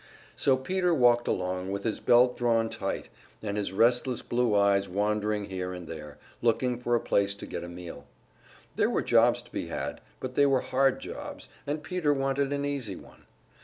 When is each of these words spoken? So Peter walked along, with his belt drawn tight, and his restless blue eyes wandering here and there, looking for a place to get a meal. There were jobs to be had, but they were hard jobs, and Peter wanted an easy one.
So 0.35 0.57
Peter 0.57 0.95
walked 0.95 1.27
along, 1.27 1.69
with 1.69 1.83
his 1.83 1.99
belt 1.99 2.35
drawn 2.35 2.69
tight, 2.69 3.09
and 3.43 3.55
his 3.55 3.71
restless 3.71 4.23
blue 4.23 4.55
eyes 4.55 4.89
wandering 4.89 5.45
here 5.45 5.73
and 5.73 5.87
there, 5.87 6.17
looking 6.41 6.79
for 6.79 6.95
a 6.95 6.99
place 6.99 7.35
to 7.35 7.45
get 7.45 7.63
a 7.63 7.69
meal. 7.69 8.07
There 8.77 8.89
were 8.89 9.03
jobs 9.03 9.43
to 9.43 9.51
be 9.51 9.67
had, 9.67 10.01
but 10.19 10.33
they 10.33 10.47
were 10.47 10.61
hard 10.61 11.01
jobs, 11.01 11.49
and 11.67 11.83
Peter 11.83 12.15
wanted 12.15 12.51
an 12.51 12.65
easy 12.65 12.95
one. 12.95 13.25